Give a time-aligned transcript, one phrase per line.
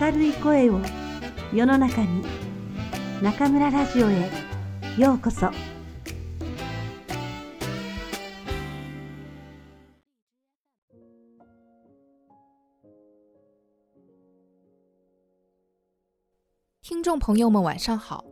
[0.00, 0.80] 明るい声を
[1.52, 2.24] 世の中に
[3.22, 4.30] 中村ラジオへ
[4.98, 5.50] ようこそ
[16.82, 18.24] 听众朋友们，晚上好，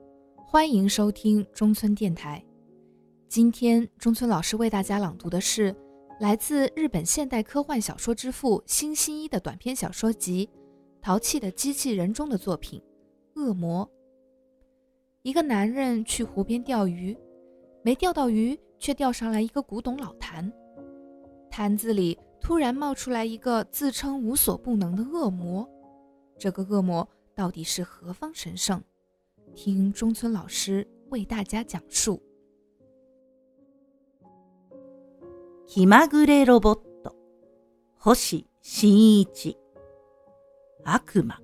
[0.46, 2.44] 欢迎收听中村电台。
[3.28, 5.74] 今天中村老师为大家朗读的是
[6.18, 10.50] 来自日本现代科幻小说之父新新一的短篇小说集《
[11.04, 12.82] 淘气的机器人》中的作品《
[13.40, 13.86] 恶魔》。
[15.22, 17.16] 一个男人去湖边钓鱼，
[17.82, 20.52] 没钓到鱼，却钓上来一个古董老坛。
[21.50, 25.68] 坛子里突然冒出来一个自称无所不能的恶魔。
[26.38, 27.08] 这个恶魔。
[27.32, 28.82] 到底是何方神圣？
[29.54, 32.20] 听中村老师为大家讲述。
[35.66, 37.14] 気まぐれロボット
[38.14, 39.24] 星新一
[40.85, 41.39] 悪魔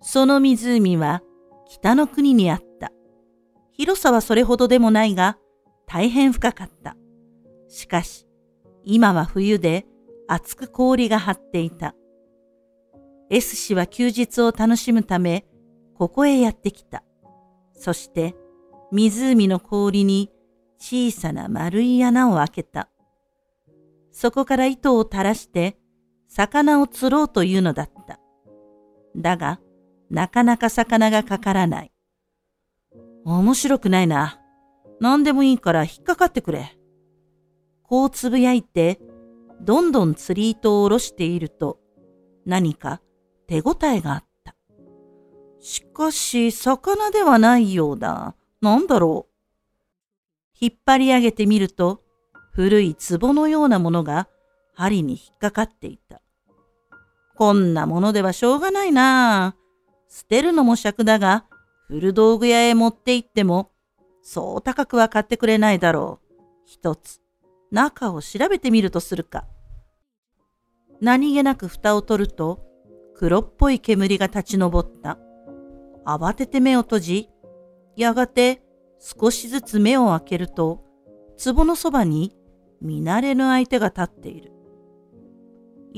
[0.00, 1.22] その湖は
[1.68, 2.92] 北の国にあった。
[3.72, 5.36] 広さはそれほどでもないが、
[5.86, 6.96] 大変深かった。
[7.68, 8.26] しかし、
[8.84, 9.84] 今は冬で
[10.28, 11.94] 厚く氷が張っていた。
[13.30, 15.44] S 氏は休日を楽しむため、
[15.94, 17.02] ここへやってきた。
[17.72, 18.36] そして、
[18.92, 20.30] 湖の氷に
[20.78, 22.88] 小さな丸い穴を開けた。
[24.12, 25.76] そこから糸を垂らして、
[26.28, 28.20] 魚を釣ろうというのだった。
[29.16, 29.60] だが、
[30.10, 31.92] なかなか魚がかからない。
[33.24, 34.40] 面白くないな。
[35.00, 36.78] 何でもいいから引っかかってくれ。
[37.82, 39.00] こうつぶやいて、
[39.60, 41.78] どんどん釣り糸を下ろしていると、
[42.44, 43.00] 何か
[43.46, 44.54] 手応えがあった。
[45.60, 48.36] しかし、魚ではないようだ。
[48.60, 49.36] なんだろう。
[50.60, 52.02] 引っ張り上げてみると、
[52.52, 54.28] 古い壺のようなものが
[54.76, 56.20] 針に引っかかっていた。
[57.34, 59.56] こんなものではしょうがないな。
[60.08, 61.46] 捨てるのも尺だが、
[61.88, 63.70] 古道具屋へ持って行っても、
[64.22, 66.34] そう高くは買ってくれないだろう。
[66.66, 67.20] 一つ、
[67.70, 69.46] 中を調べてみるとするか。
[71.00, 72.62] 何気なく蓋を取ると、
[73.14, 75.18] 黒っぽい煙が立ち上った。
[76.04, 77.30] 慌てて目を閉じ、
[77.96, 78.62] やがて
[78.98, 80.84] 少しずつ目を開けると、
[81.42, 82.36] 壺のそばに
[82.80, 84.55] 見慣れぬ相手が立っている。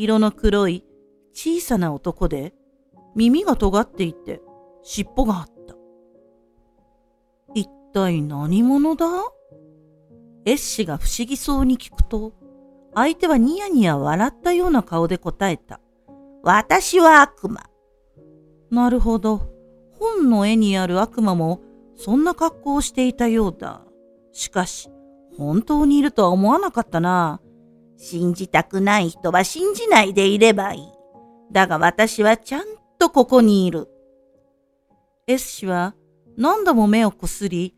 [0.01, 0.85] 色の黒い
[1.33, 2.55] 小さな男で、
[3.17, 4.41] 耳が尖っていて
[4.85, 5.75] 尻尾があった。
[7.53, 9.07] 一体何者だ？
[10.45, 12.33] エッシが不思議そうに聞くと、
[12.95, 15.81] 相手はニヤニヤ笑ったような顔で答えた。
[16.45, 17.65] 私は悪魔。
[18.71, 19.51] なるほど。
[19.99, 21.61] 本の絵にある悪魔も
[21.97, 23.83] そんな格好をしていたようだ。
[24.31, 24.91] しかし、
[25.37, 27.41] 本当にいるとは思わなかったな。
[28.01, 30.83] 信じたくない人は信じないでいればいい。
[31.53, 32.65] だが私はちゃん
[32.99, 33.89] とここにいる。
[35.27, 35.95] S 氏は
[36.37, 37.75] 何度も目をこすり、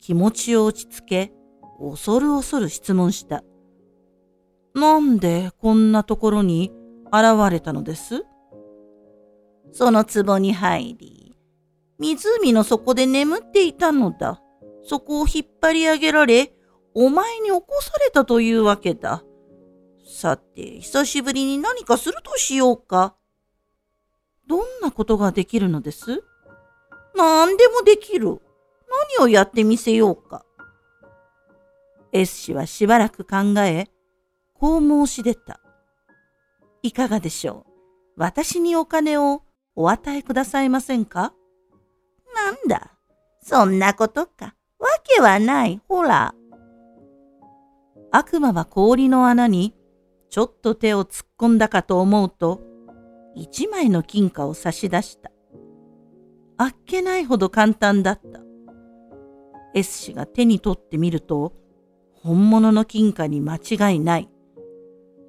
[0.00, 1.32] 気持ちを落ち着け、
[1.80, 3.42] 恐る恐る質問した。
[4.74, 6.72] なんでこんなところに
[7.06, 8.24] 現れたのです？
[9.72, 11.36] その壺に入り、
[11.98, 14.40] 湖の底で眠っていたのだ。
[14.84, 16.52] そこを引っ張り上げられ、
[16.94, 19.24] お前に起こされたというわけだ。
[20.04, 23.16] さて、久しぶりに何かするとしようか。
[24.46, 26.22] どんなことができるのです？
[27.16, 28.40] 何でもできる。
[29.18, 30.44] 何をやってみせようか。
[32.12, 33.88] S 氏はしばらく考え、
[34.52, 35.60] こう申し出た。
[36.82, 37.70] いかがでしょう？
[38.16, 39.42] 私にお金を
[39.74, 41.32] お与えくださいませんか？
[42.34, 42.92] なんだ？
[43.42, 44.54] そんなことか。
[44.78, 45.80] わけはない。
[45.88, 46.34] ほら。
[48.12, 49.74] 悪魔は氷の穴に
[50.34, 52.60] ちょっと手を突っ込んだかと思うと、
[53.36, 55.30] 一枚の金貨を差し出した。
[56.56, 58.40] あっけないほど簡単だった。
[59.74, 61.52] S 氏が手に取ってみると、
[62.14, 64.28] 本物の金貨に間違いない。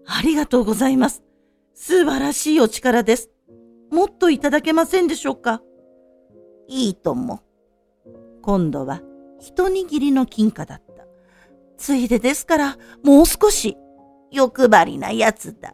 [0.08, 1.22] ありがとうございます。
[1.76, 3.30] 素晴らしいお力です。
[3.92, 5.62] もっといただけませんでしょうか
[6.68, 7.44] いいとも。
[8.42, 9.04] 今度は
[9.40, 11.06] 一握りの金貨だった。
[11.78, 13.78] ついでですから、もう少し。
[14.36, 15.74] 欲張りなやつだ。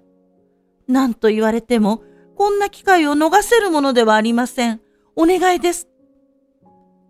[0.87, 2.03] 何と言われても、
[2.35, 4.81] こんな機会を逃せるものではありません。
[5.15, 5.87] お願いです。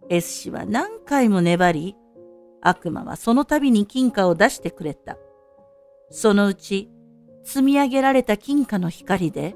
[0.10, 1.96] S 氏は何回も粘り、
[2.62, 5.18] 悪魔はその度に金貨を出してくれた。
[6.10, 6.90] そのうち
[7.44, 9.56] 積み上げられた金貨の光で、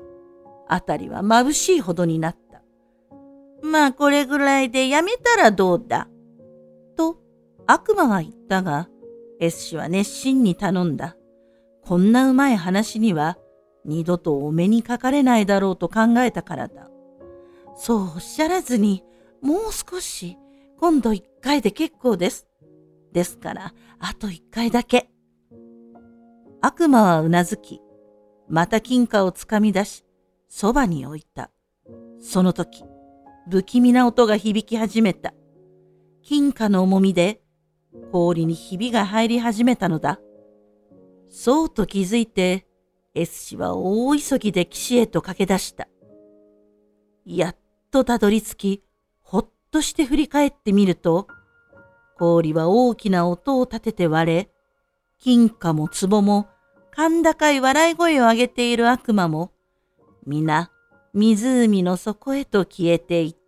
[0.67, 2.61] あたりは眩しいほどになった。
[3.61, 6.07] まあこれぐらいでやめたらどうだ？
[6.95, 7.17] と
[7.67, 8.87] 悪魔は言ったが、
[9.39, 11.17] S 氏は熱心に頼んだ。
[11.85, 13.37] こんなうまい話には
[13.85, 16.89] 二度とお目にかかれないだろうと考えたからだ。
[17.75, 19.03] そうおっしゃらずに、
[19.41, 20.37] もう少し、
[20.79, 22.47] 今度一回で結構です。
[23.11, 25.09] ですから、あと一回だけ。
[26.61, 27.81] 悪魔はうなずき、
[28.49, 30.03] また金貨をつかみ出し、
[30.49, 31.51] そばに置いた。
[32.19, 32.83] その時、
[33.49, 35.33] 不気味な音が響き始めた。
[36.23, 37.41] 金貨の重みで
[38.11, 40.19] 氷にひびが入り始めたのだ。
[41.29, 42.65] そうと気づいて、
[43.13, 45.87] S 氏は大急ぎで岸へと駆け出した。
[47.25, 47.55] やっ
[47.91, 48.83] とたどり着き、
[49.21, 51.27] ほっとして振り返ってみると、
[52.17, 54.49] 氷は大きな音を立てて割れ、
[55.19, 56.47] 金貨も壺も、
[56.95, 59.51] 甲高い笑い声を上げている悪魔も、
[60.25, 60.71] 皆、
[61.13, 63.44] 湖の底へと消えていった。